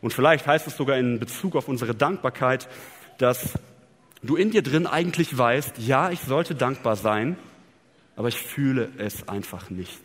[0.00, 2.68] Und vielleicht heißt es sogar in Bezug auf unsere Dankbarkeit,
[3.18, 3.56] dass
[4.26, 7.36] du in dir drin eigentlich weißt, ja, ich sollte dankbar sein,
[8.16, 10.00] aber ich fühle es einfach nicht.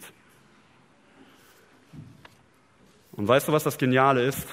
[3.14, 4.48] Und weißt du, was das Geniale ist?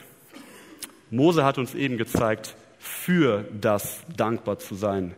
[1.11, 5.15] Mose hat uns eben gezeigt, für das dankbar zu sein,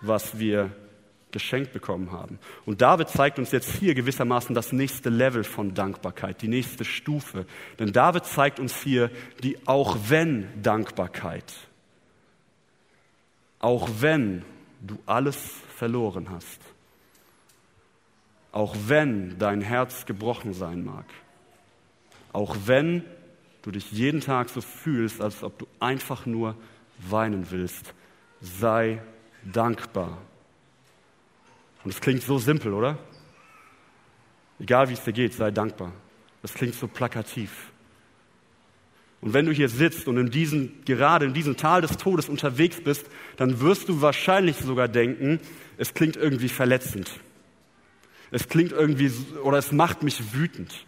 [0.00, 0.70] was wir
[1.32, 2.38] geschenkt bekommen haben.
[2.64, 7.44] Und David zeigt uns jetzt hier gewissermaßen das nächste Level von Dankbarkeit, die nächste Stufe.
[7.78, 9.10] Denn David zeigt uns hier
[9.42, 11.52] die auch wenn Dankbarkeit.
[13.58, 14.44] Auch wenn
[14.80, 15.36] du alles
[15.76, 16.60] verloren hast.
[18.52, 21.04] Auch wenn dein Herz gebrochen sein mag.
[22.32, 23.04] Auch wenn
[23.62, 26.56] du dich jeden Tag so fühlst, als ob du einfach nur
[26.98, 27.94] weinen willst.
[28.40, 29.02] Sei
[29.44, 30.18] dankbar
[31.86, 32.98] und es klingt so simpel, oder?
[34.58, 35.92] Egal wie es dir geht, sei dankbar.
[36.42, 37.70] Das klingt so plakativ.
[39.26, 42.80] Und wenn du hier sitzt und in diesem, gerade in diesem Tal des Todes unterwegs
[42.80, 45.40] bist, dann wirst du wahrscheinlich sogar denken,
[45.78, 47.10] es klingt irgendwie verletzend.
[48.30, 49.10] Es klingt irgendwie,
[49.42, 50.86] oder es macht mich wütend,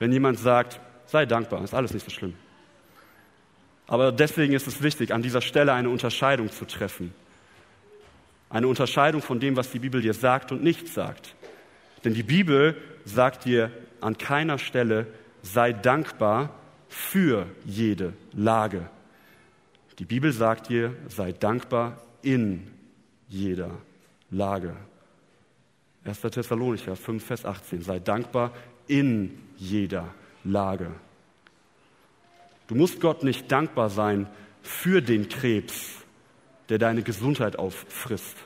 [0.00, 2.34] wenn jemand sagt, sei dankbar, ist alles nicht so schlimm.
[3.86, 7.14] Aber deswegen ist es wichtig, an dieser Stelle eine Unterscheidung zu treffen.
[8.50, 11.36] Eine Unterscheidung von dem, was die Bibel dir sagt und nicht sagt.
[12.04, 15.06] Denn die Bibel sagt dir an keiner Stelle,
[15.42, 16.50] sei dankbar
[16.94, 18.88] für jede Lage.
[19.98, 22.70] Die Bibel sagt dir, sei dankbar in
[23.28, 23.70] jeder
[24.30, 24.76] Lage.
[26.04, 26.20] 1.
[26.20, 28.52] Thessalonicher 5, Vers 18, sei dankbar
[28.86, 30.92] in jeder Lage.
[32.68, 34.28] Du musst Gott nicht dankbar sein
[34.62, 36.04] für den Krebs,
[36.68, 38.36] der deine Gesundheit auffrisst.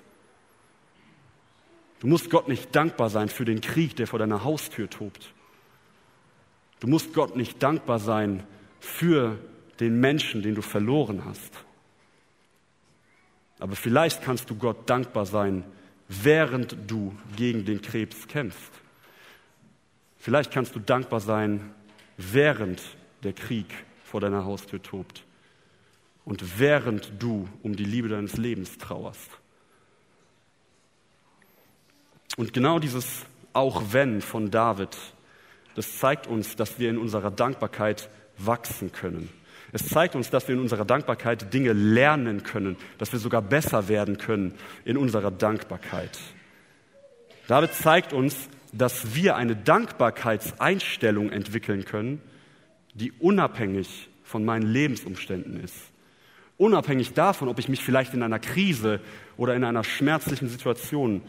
[2.01, 5.35] Du musst Gott nicht dankbar sein für den Krieg, der vor deiner Haustür tobt.
[6.81, 8.45] Du musst Gott nicht dankbar sein
[8.81, 9.39] für
[9.81, 11.53] den Menschen, den du verloren hast.
[13.59, 15.65] Aber vielleicht kannst du Gott dankbar sein,
[16.09, 18.73] während du gegen den Krebs kämpfst.
[20.19, 21.75] Vielleicht kannst du dankbar sein,
[22.17, 22.81] während
[23.23, 23.67] der Krieg
[24.05, 25.25] vor deiner Haustür tobt
[26.25, 29.31] und während du um die Liebe deines Lebens trauerst.
[32.37, 34.97] Und genau dieses auch wenn von David,
[35.79, 39.29] das zeigt uns, dass wir in unserer Dankbarkeit wachsen können.
[39.71, 43.87] Es zeigt uns, dass wir in unserer Dankbarkeit Dinge lernen können, dass wir sogar besser
[43.87, 46.19] werden können in unserer Dankbarkeit.
[47.47, 52.21] David zeigt uns, dass wir eine Dankbarkeitseinstellung entwickeln können,
[52.95, 55.77] die unabhängig von meinen Lebensumständen ist.
[56.57, 58.99] Unabhängig davon, ob ich mich vielleicht in einer Krise
[59.37, 61.23] oder in einer schmerzlichen Situation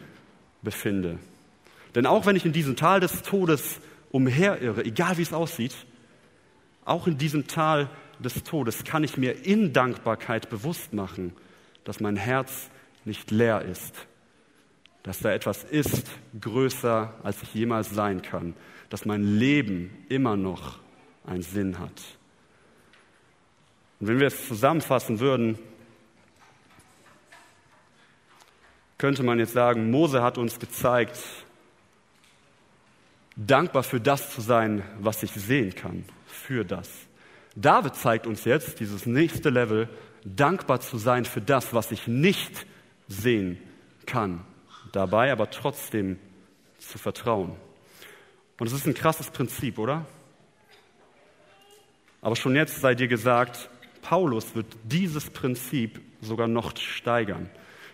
[0.60, 1.20] befinde.
[1.94, 5.74] Denn auch wenn ich in diesem Tal des Todes umherirre, egal wie es aussieht,
[6.84, 11.32] auch in diesem Tal des Todes kann ich mir in Dankbarkeit bewusst machen,
[11.84, 12.70] dass mein Herz
[13.04, 13.94] nicht leer ist,
[15.02, 18.54] dass da etwas ist größer, als ich jemals sein kann,
[18.90, 20.80] dass mein Leben immer noch
[21.24, 22.02] einen Sinn hat.
[24.00, 25.58] Und wenn wir es zusammenfassen würden,
[28.98, 31.18] könnte man jetzt sagen, Mose hat uns gezeigt,
[33.36, 36.88] dankbar für das zu sein, was ich sehen kann, für das.
[37.56, 39.88] David zeigt uns jetzt dieses nächste Level,
[40.24, 42.66] dankbar zu sein für das, was ich nicht
[43.08, 43.58] sehen
[44.06, 44.44] kann,
[44.92, 46.18] dabei aber trotzdem
[46.78, 47.56] zu vertrauen.
[48.58, 50.06] Und es ist ein krasses Prinzip, oder?
[52.22, 53.70] Aber schon jetzt sei dir gesagt,
[54.02, 57.48] Paulus wird dieses Prinzip sogar noch steigern.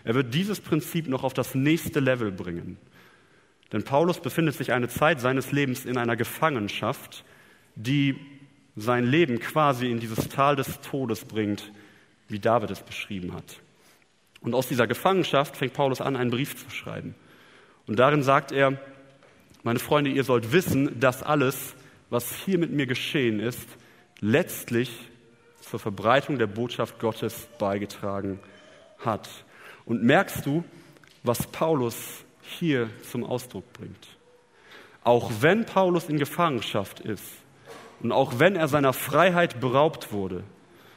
[0.04, 2.78] Er wird dieses Prinzip noch auf das nächste Level bringen.
[3.72, 7.24] Denn Paulus befindet sich eine Zeit seines Lebens in einer Gefangenschaft,
[7.74, 8.16] die
[8.76, 11.72] sein Leben quasi in dieses Tal des Todes bringt,
[12.28, 13.60] wie David es beschrieben hat.
[14.40, 17.14] Und aus dieser Gefangenschaft fängt Paulus an, einen Brief zu schreiben.
[17.86, 18.78] Und darin sagt er,
[19.62, 21.74] meine Freunde, ihr sollt wissen, dass alles,
[22.10, 23.66] was hier mit mir geschehen ist,
[24.20, 24.90] letztlich
[25.60, 28.38] zur Verbreitung der Botschaft Gottes beigetragen
[28.98, 29.28] hat.
[29.84, 30.62] Und merkst du,
[31.22, 34.08] was Paulus hier zum Ausdruck bringt?
[35.02, 37.24] Auch wenn Paulus in Gefangenschaft ist
[38.00, 40.42] und auch wenn er seiner Freiheit beraubt wurde,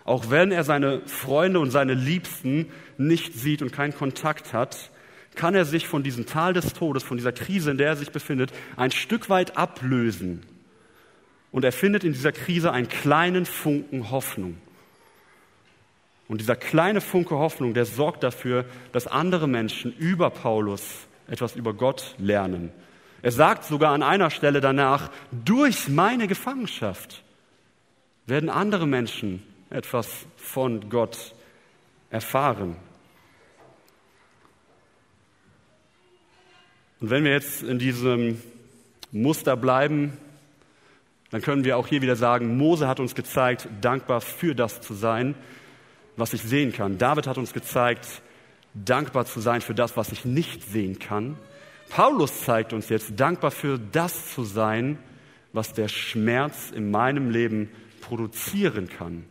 [0.05, 4.91] auch wenn er seine Freunde und seine Liebsten nicht sieht und keinen Kontakt hat,
[5.35, 8.11] kann er sich von diesem Tal des Todes, von dieser Krise, in der er sich
[8.11, 10.43] befindet, ein Stück weit ablösen
[11.51, 14.57] und er findet in dieser Krise einen kleinen Funken Hoffnung.
[16.27, 21.73] Und dieser kleine Funke Hoffnung, der sorgt dafür, dass andere Menschen über Paulus etwas über
[21.73, 22.71] Gott lernen.
[23.21, 27.23] Er sagt sogar an einer Stelle danach, durch meine Gefangenschaft
[28.25, 31.33] werden andere Menschen etwas von Gott
[32.09, 32.75] erfahren.
[36.99, 38.41] Und wenn wir jetzt in diesem
[39.11, 40.17] Muster bleiben,
[41.31, 44.93] dann können wir auch hier wieder sagen, Mose hat uns gezeigt, dankbar für das zu
[44.93, 45.35] sein,
[46.17, 46.97] was ich sehen kann.
[46.97, 48.21] David hat uns gezeigt,
[48.85, 51.37] dankbar zu sein für das, was ich nicht sehen kann.
[51.89, 54.97] Paulus zeigt uns jetzt, dankbar für das zu sein,
[55.53, 57.69] was der Schmerz in meinem Leben
[58.01, 59.25] produzieren kann,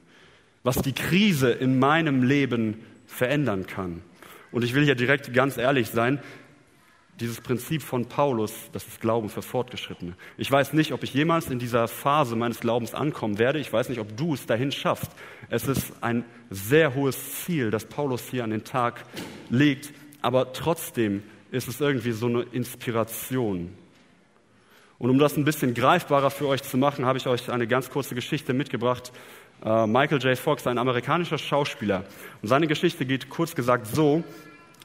[0.63, 4.03] was die Krise in meinem Leben verändern kann.
[4.51, 6.21] Und ich will hier direkt ganz ehrlich sein,
[7.20, 10.14] dieses Prinzip von Paulus, das ist Glauben für Fortgeschrittene.
[10.37, 13.59] Ich weiß nicht, ob ich jemals in dieser Phase meines Glaubens ankommen werde.
[13.59, 15.11] Ich weiß nicht, ob du es dahin schaffst.
[15.50, 19.04] Es ist ein sehr hohes Ziel, das Paulus hier an den Tag
[19.50, 19.92] legt.
[20.22, 23.74] Aber trotzdem ist es irgendwie so eine Inspiration.
[24.98, 27.90] Und um das ein bisschen greifbarer für euch zu machen, habe ich euch eine ganz
[27.90, 29.12] kurze Geschichte mitgebracht
[29.64, 30.38] Äh, Michael J.
[30.38, 32.04] Fox, ein amerikanischer Schauspieler.
[32.42, 34.22] Und seine Geschichte geht kurz gesagt so,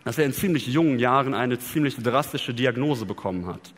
[0.04, 3.74] dass er in ziemlich jungen Jahren eine ziemlich drastische Diagnose bekommen hat.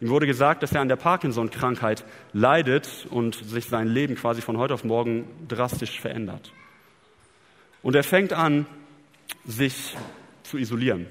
[0.00, 4.58] Ihm wurde gesagt, dass er an der Parkinson-Krankheit leidet und sich sein Leben quasi von
[4.58, 6.52] heute auf morgen drastisch verändert.
[7.82, 8.66] Und er fängt an,
[9.44, 9.96] sich
[10.42, 11.06] zu isolieren.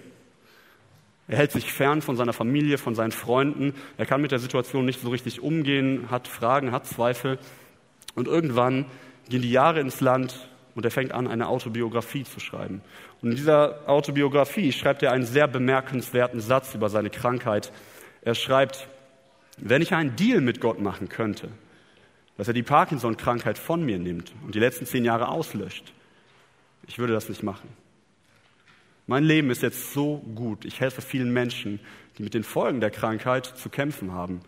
[1.28, 3.74] Er hält sich fern von seiner Familie, von seinen Freunden.
[3.98, 7.40] Er kann mit der Situation nicht so richtig umgehen, hat Fragen, hat Zweifel.
[8.14, 8.86] Und irgendwann
[9.28, 12.82] gehen die Jahre ins Land und er fängt an, eine Autobiografie zu schreiben.
[13.22, 17.72] Und in dieser Autobiografie schreibt er einen sehr bemerkenswerten Satz über seine Krankheit.
[18.22, 18.88] Er schreibt,
[19.58, 21.50] wenn ich einen Deal mit Gott machen könnte,
[22.38, 25.94] dass er die Parkinson-Krankheit von mir nimmt und die letzten zehn Jahre auslöscht,
[26.88, 27.70] ich würde das nicht machen.
[29.08, 30.66] Mein Leben ist jetzt so gut.
[30.66, 31.80] Ich helfe vielen Menschen,
[32.18, 34.42] die mit den Folgen der Krankheit zu kämpfen haben.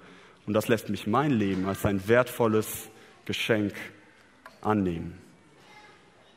[0.45, 2.89] Und das lässt mich mein Leben als ein wertvolles
[3.25, 3.73] Geschenk
[4.61, 5.26] annehmen.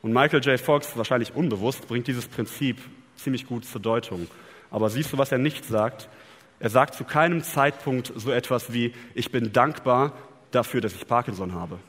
[0.01, 0.59] Und Michael J.
[0.59, 2.77] Fox, wahrscheinlich unbewusst, bringt dieses Prinzip
[3.15, 4.27] ziemlich gut zur Deutung.
[4.71, 6.09] Aber siehst du, was er nicht sagt?
[6.59, 10.13] Er sagt zu keinem Zeitpunkt so etwas wie, ich bin dankbar
[10.51, 11.79] dafür, dass ich Parkinson habe.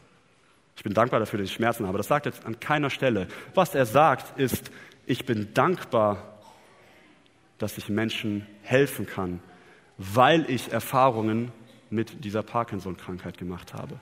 [0.77, 1.99] Ich bin dankbar dafür, dass ich Schmerzen habe.
[1.99, 3.29] Das sagt er an keiner Stelle.
[3.55, 4.71] Was er sagt, ist,
[5.07, 6.41] ich bin dankbar,
[7.59, 9.41] dass ich Menschen helfen kann,
[9.99, 11.53] weil ich Erfahrungen
[11.91, 14.01] mit dieser Parkinson-Krankheit gemacht habe.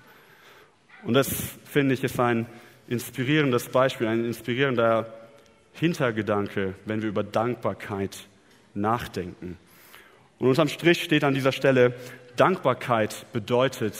[1.02, 1.28] Und das,
[1.64, 2.46] finde ich, ist ein
[2.90, 5.14] inspirierendes Beispiel, ein inspirierender
[5.72, 8.16] Hintergedanke, wenn wir über Dankbarkeit
[8.74, 9.56] nachdenken.
[10.38, 11.94] Und unterm Strich steht an dieser Stelle,
[12.36, 13.94] Dankbarkeit bedeutet,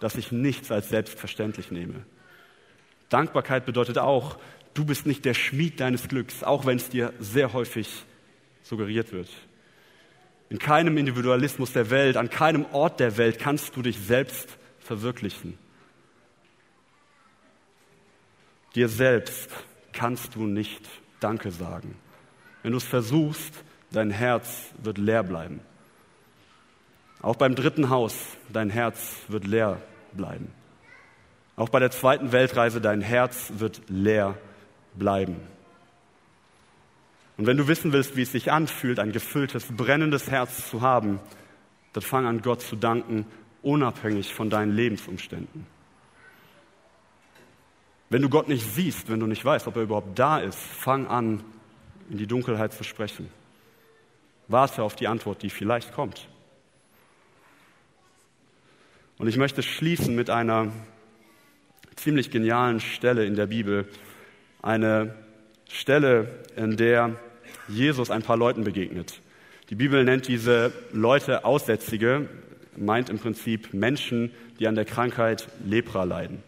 [0.00, 2.04] dass ich nichts als selbstverständlich nehme.
[3.10, 4.38] Dankbarkeit bedeutet auch,
[4.74, 7.88] du bist nicht der Schmied deines Glücks, auch wenn es dir sehr häufig
[8.62, 9.28] suggeriert wird.
[10.48, 14.48] In keinem Individualismus der Welt, an keinem Ort der Welt kannst du dich selbst
[14.80, 15.58] verwirklichen.
[18.74, 19.50] Dir selbst
[19.92, 20.88] kannst du nicht
[21.20, 21.94] Danke sagen.
[22.62, 23.52] Wenn du es versuchst,
[23.90, 25.60] dein Herz wird leer bleiben.
[27.20, 28.16] Auch beim dritten Haus,
[28.52, 29.80] dein Herz wird leer
[30.12, 30.50] bleiben.
[31.54, 34.36] Auch bei der zweiten Weltreise, dein Herz wird leer
[34.94, 35.36] bleiben.
[37.36, 41.20] Und wenn du wissen willst, wie es sich anfühlt, ein gefülltes, brennendes Herz zu haben,
[41.92, 43.26] dann fang an, Gott zu danken,
[43.62, 45.66] unabhängig von deinen Lebensumständen.
[48.12, 51.06] Wenn du Gott nicht siehst, wenn du nicht weißt, ob er überhaupt da ist, fang
[51.06, 51.42] an,
[52.10, 53.30] in die Dunkelheit zu sprechen.
[54.48, 56.28] Warte auf die Antwort, die vielleicht kommt.
[59.16, 60.72] Und ich möchte schließen mit einer
[61.96, 63.88] ziemlich genialen Stelle in der Bibel.
[64.60, 65.14] Eine
[65.70, 67.16] Stelle, in der
[67.66, 69.22] Jesus ein paar Leuten begegnet.
[69.70, 72.28] Die Bibel nennt diese Leute Aussätzige,
[72.76, 76.42] meint im Prinzip Menschen, die an der Krankheit Lepra leiden.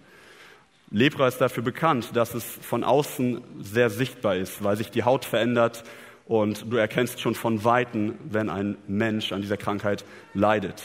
[0.90, 5.24] Lepra ist dafür bekannt, dass es von außen sehr sichtbar ist, weil sich die Haut
[5.24, 5.84] verändert
[6.26, 10.82] und du erkennst schon von Weitem, wenn ein Mensch an dieser Krankheit leidet.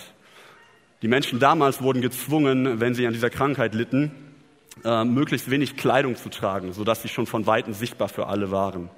[1.01, 4.11] Die Menschen damals wurden gezwungen, wenn sie an dieser Krankheit litten,
[4.83, 8.89] äh, möglichst wenig Kleidung zu tragen, sodass sie schon von Weitem sichtbar für alle waren.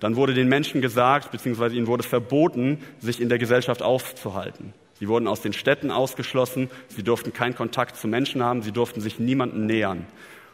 [0.00, 4.74] Dann wurde den Menschen gesagt, beziehungsweise ihnen wurde verboten, sich in der Gesellschaft aufzuhalten.
[4.98, 9.00] Sie wurden aus den Städten ausgeschlossen, sie durften keinen Kontakt zu Menschen haben, sie durften
[9.00, 10.06] sich niemandem nähern.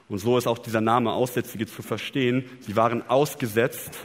[0.08, 2.44] Und so ist auch dieser Name Aussätzige zu verstehen.
[2.60, 3.98] Sie waren ausgesetzt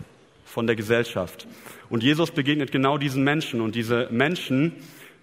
[0.46, 1.48] von der Gesellschaft.
[1.90, 3.62] Und Jesus begegnet genau diesen Menschen.
[3.62, 4.74] Und diese Menschen,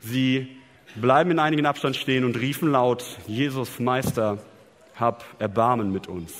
[0.00, 0.48] sie
[0.96, 4.38] bleiben in einigen Abstand stehen und riefen laut, Jesus, Meister,
[4.96, 6.32] hab Erbarmen mit uns.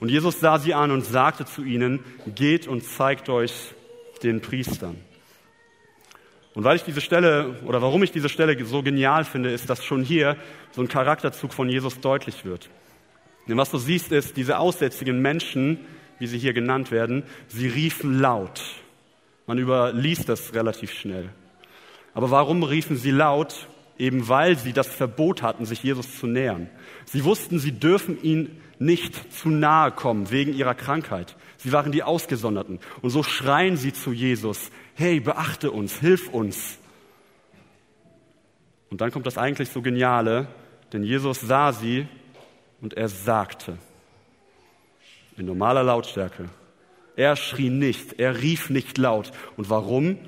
[0.00, 2.00] Und Jesus sah sie an und sagte zu ihnen,
[2.34, 3.74] geht und zeigt euch
[4.22, 4.96] den Priestern.
[6.54, 9.84] Und weil ich diese Stelle oder warum ich diese Stelle so genial finde, ist, dass
[9.84, 10.36] schon hier
[10.72, 12.68] so ein Charakterzug von Jesus deutlich wird.
[13.50, 15.80] Denn was du siehst, ist, diese aussätzigen Menschen,
[16.20, 18.62] wie sie hier genannt werden, sie riefen laut.
[19.48, 21.30] Man überliest das relativ schnell.
[22.14, 23.66] Aber warum riefen sie laut?
[23.98, 26.70] Eben weil sie das Verbot hatten, sich Jesus zu nähern.
[27.06, 31.34] Sie wussten, sie dürfen ihn nicht zu nahe kommen wegen ihrer Krankheit.
[31.56, 32.78] Sie waren die Ausgesonderten.
[33.02, 36.78] Und so schreien sie zu Jesus, hey, beachte uns, hilf uns.
[38.90, 40.46] Und dann kommt das eigentlich so Geniale,
[40.92, 42.06] denn Jesus sah sie
[42.80, 43.78] und er sagte
[45.36, 46.48] in normaler Lautstärke.
[47.16, 49.32] Er schrie nicht, er rief nicht laut.
[49.56, 50.18] Und warum?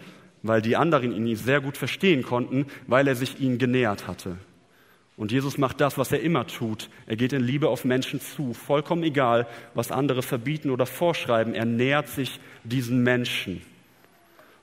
[0.43, 4.37] Weil die anderen ihn sehr gut verstehen konnten, weil er sich ihnen genähert hatte.
[5.17, 6.89] Und Jesus macht das, was er immer tut.
[7.07, 11.55] Er geht in Liebe auf Menschen zu, vollkommen egal, was andere verbieten oder vorschreiben.
[11.55, 13.63] Er nähert sich diesen Menschen.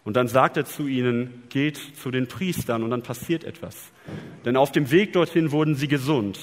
[0.03, 3.91] Und dann sagt er zu ihnen, geht zu den Priestern und dann passiert etwas.
[4.43, 6.39] Denn auf dem Weg dorthin wurden sie gesund.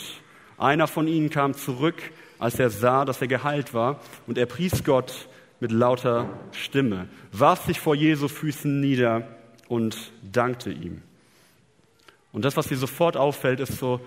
[0.59, 2.03] Einer von ihnen kam zurück
[2.39, 5.29] als er sah, dass er geheilt war, und er pries Gott
[5.61, 9.27] mit lauter Stimme, warf sich vor Jesu Füßen nieder
[9.69, 11.03] und dankte ihm.
[12.33, 14.01] Und das, was dir sofort auffällt, ist so,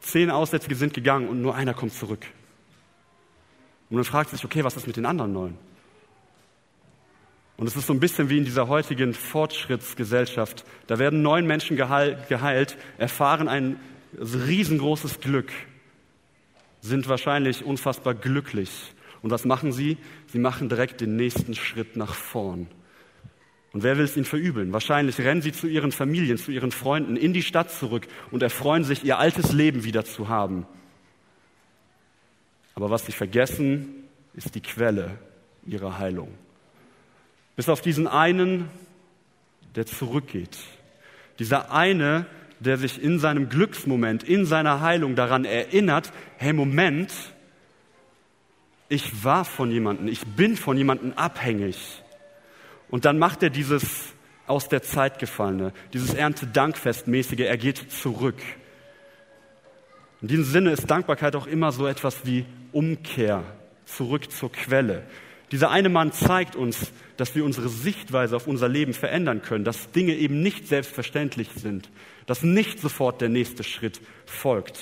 [0.00, 2.24] zehn Aussätzige sind gegangen und nur einer kommt zurück.
[3.90, 5.58] Und man fragt sich, okay, was ist mit den anderen neun?
[7.58, 10.64] Und es ist so ein bisschen wie in dieser heutigen Fortschrittsgesellschaft.
[10.86, 13.48] Da werden neun Menschen geheilt, erfahren
[14.18, 15.50] riesengroßes Glück,
[16.80, 18.70] sind wahrscheinlich unfassbar glücklich.
[19.22, 19.98] Und was machen sie?
[20.28, 22.68] Sie machen direkt den nächsten Schritt nach vorn.
[23.72, 24.72] Und wer will es ihnen verübeln?
[24.72, 28.84] Wahrscheinlich rennen sie zu ihren Familien, zu ihren Freunden in die Stadt zurück und erfreuen
[28.84, 30.66] sich, ihr altes Leben wieder zu haben.
[32.74, 33.88] Aber was sie vergessen,
[34.34, 35.18] ist die Quelle
[35.66, 36.32] ihrer Heilung.
[37.56, 38.70] Bis auf diesen einen,
[39.74, 40.56] der zurückgeht.
[41.38, 42.26] Dieser eine,
[42.60, 47.12] der sich in seinem Glücksmoment, in seiner Heilung daran erinnert, hey Moment,
[48.88, 52.02] ich war von jemandem, ich bin von jemandem abhängig.
[52.88, 54.14] Und dann macht er dieses
[54.46, 58.38] aus der Zeit gefallene, dieses Erntedankfestmäßige, er geht zurück.
[60.22, 63.44] In diesem Sinne ist Dankbarkeit auch immer so etwas wie Umkehr,
[63.84, 65.04] zurück zur Quelle.
[65.50, 69.90] Dieser eine Mann zeigt uns, dass wir unsere Sichtweise auf unser Leben verändern können, dass
[69.92, 71.90] Dinge eben nicht selbstverständlich sind,
[72.26, 74.78] dass nicht sofort der nächste Schritt folgt.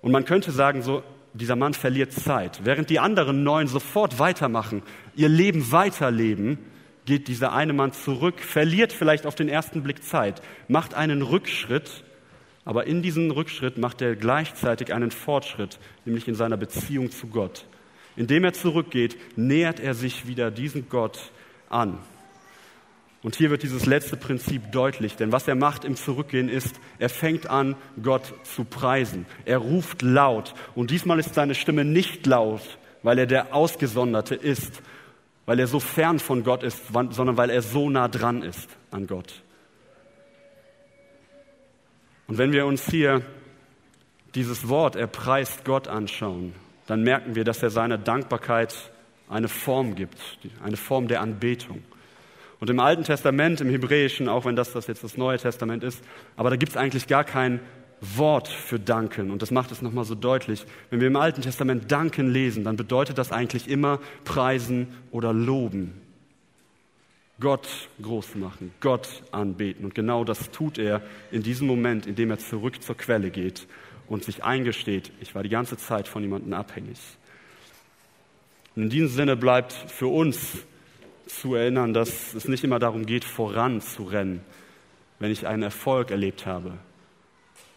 [0.00, 1.02] Und man könnte sagen, so,
[1.34, 2.60] dieser Mann verliert Zeit.
[2.64, 4.82] Während die anderen neun sofort weitermachen,
[5.14, 6.58] ihr Leben weiterleben,
[7.04, 12.04] geht dieser eine Mann zurück, verliert vielleicht auf den ersten Blick Zeit, macht einen Rückschritt,
[12.64, 17.66] aber in diesem Rückschritt macht er gleichzeitig einen Fortschritt, nämlich in seiner Beziehung zu Gott.
[18.16, 21.32] Indem er zurückgeht, nähert er sich wieder diesem Gott
[21.68, 21.98] an.
[23.22, 27.08] Und hier wird dieses letzte Prinzip deutlich, denn was er macht im Zurückgehen ist, er
[27.08, 29.26] fängt an, Gott zu preisen.
[29.44, 34.82] Er ruft laut und diesmal ist seine Stimme nicht laut, weil er der Ausgesonderte ist,
[35.46, 39.06] weil er so fern von Gott ist, sondern weil er so nah dran ist an
[39.06, 39.42] Gott.
[42.26, 43.22] Und wenn wir uns hier
[44.34, 46.54] dieses Wort, er preist Gott anschauen,
[46.86, 48.74] dann merken wir, dass er seiner Dankbarkeit
[49.28, 50.18] eine Form gibt,
[50.62, 51.82] eine Form der Anbetung.
[52.60, 56.02] Und im Alten Testament, im Hebräischen, auch wenn das, das jetzt das Neue Testament ist,
[56.36, 57.60] aber da gibt es eigentlich gar kein
[58.00, 59.30] Wort für danken.
[59.30, 60.64] Und das macht es nochmal so deutlich.
[60.90, 65.92] Wenn wir im Alten Testament danken lesen, dann bedeutet das eigentlich immer preisen oder loben.
[67.40, 67.68] Gott
[68.00, 69.84] groß machen, Gott anbeten.
[69.84, 73.66] Und genau das tut er in diesem Moment, in dem er zurück zur Quelle geht
[74.12, 76.98] und sich eingesteht, ich war die ganze Zeit von jemandem abhängig.
[78.76, 80.66] Und in diesem Sinne bleibt für uns
[81.26, 84.42] zu erinnern, dass es nicht immer darum geht, voranzurennen,
[85.18, 86.74] wenn ich einen Erfolg erlebt habe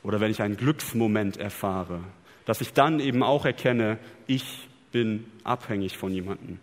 [0.04, 2.02] oder wenn ich einen Glücksmoment erfahre,
[2.44, 6.60] dass ich dann eben auch erkenne, ich bin abhängig von jemandem.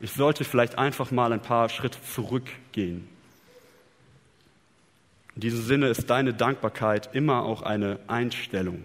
[0.00, 3.08] Ich sollte vielleicht einfach mal ein paar Schritte zurückgehen.
[5.36, 8.84] In diesem Sinne ist deine Dankbarkeit immer auch eine Einstellung.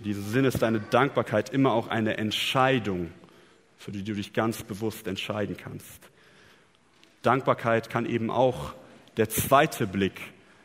[0.00, 3.12] In diesem Sinne ist deine Dankbarkeit immer auch eine Entscheidung,
[3.76, 6.00] für die du dich ganz bewusst entscheiden kannst.
[7.20, 8.72] Dankbarkeit kann eben auch
[9.18, 10.18] der zweite Blick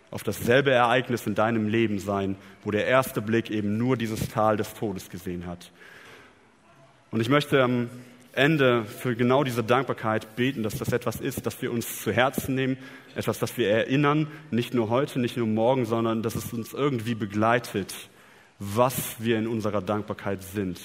[0.10, 4.56] auf dasselbe Ereignis in deinem Leben sein, wo der erste Blick eben nur dieses Tal
[4.56, 5.70] des Todes gesehen hat.
[7.12, 7.90] Und ich möchte am
[8.32, 12.56] Ende für genau diese Dankbarkeit beten, dass das etwas ist, das wir uns zu Herzen
[12.56, 12.78] nehmen,
[13.16, 17.16] etwas, das wir erinnern, nicht nur heute, nicht nur morgen, sondern dass es uns irgendwie
[17.16, 17.94] begleitet,
[18.60, 20.80] was wir in unserer Dankbarkeit sind.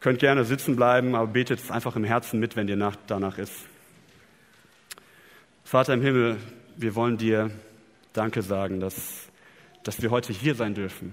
[0.00, 3.38] Könnt gerne sitzen bleiben, aber betet es einfach im Herzen mit, wenn dir nach, danach
[3.38, 3.54] ist.
[5.64, 6.36] Vater im Himmel,
[6.76, 7.50] wir wollen dir
[8.12, 9.28] Danke sagen, dass,
[9.82, 11.12] dass wir heute hier sein dürfen.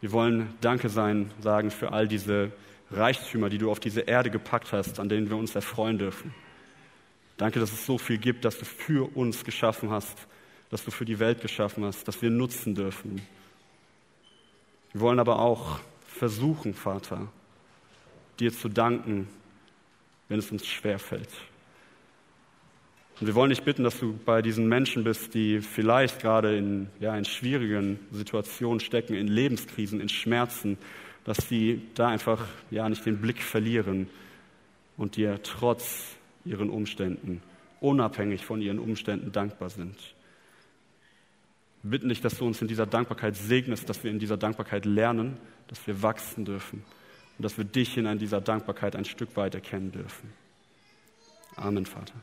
[0.00, 2.50] Wir wollen Danke sein, sagen für all diese
[2.90, 6.34] Reichtümer, die du auf diese Erde gepackt hast, an denen wir uns erfreuen dürfen.
[7.36, 10.16] Danke, dass es so viel gibt, dass du für uns geschaffen hast,
[10.70, 13.20] dass du für die Welt geschaffen hast, dass wir nutzen dürfen.
[14.98, 15.78] Wir wollen aber auch
[16.08, 17.28] versuchen, Vater,
[18.40, 19.28] dir zu danken,
[20.26, 21.28] wenn es uns schwerfällt.
[23.20, 26.88] Und wir wollen dich bitten, dass du bei diesen Menschen bist, die vielleicht gerade in,
[26.98, 30.78] ja, in schwierigen Situationen stecken, in Lebenskrisen, in Schmerzen,
[31.22, 34.10] dass sie da einfach ja nicht den Blick verlieren
[34.96, 37.40] und dir trotz ihren Umständen,
[37.78, 39.94] unabhängig von ihren Umständen dankbar sind.
[41.82, 45.36] Bitten dich, dass du uns in dieser Dankbarkeit segnest, dass wir in dieser Dankbarkeit lernen,
[45.68, 46.84] dass wir wachsen dürfen
[47.38, 50.32] und dass wir dich in dieser Dankbarkeit ein Stück weit erkennen dürfen.
[51.56, 52.14] Amen, Vater.